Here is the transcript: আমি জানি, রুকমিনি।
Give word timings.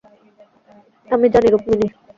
আমি 1.07 1.27
জানি, 1.33 1.47
রুকমিনি। 1.49 1.87